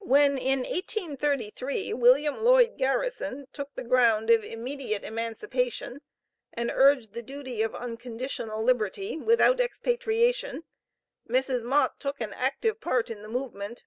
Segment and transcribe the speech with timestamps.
[0.00, 2.38] When in 1833, Wm.
[2.38, 6.00] Lloyd Garrison took the ground of immediate emancipation
[6.54, 10.64] and urged the duty of unconditional liberty without expatriation,
[11.28, 11.64] Mrs.
[11.64, 13.84] Mott took an active part in the movement.